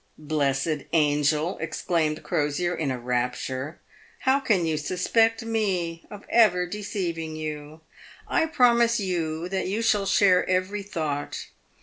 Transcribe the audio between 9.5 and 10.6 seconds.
you shall share